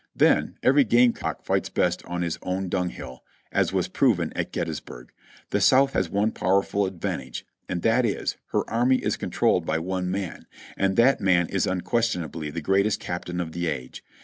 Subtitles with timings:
[0.15, 4.51] Then every game cock fights best on his own dnng hill, as was proven at
[4.51, 5.11] Gettysburg.
[5.51, 10.09] The South has one powerful advantage, and that is, her army is controlled by one
[10.09, 14.03] man, and that man is unquestionably the greatest captain of the age.